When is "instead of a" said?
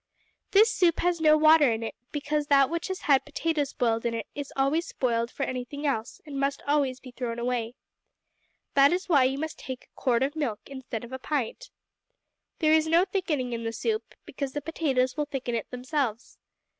10.65-11.19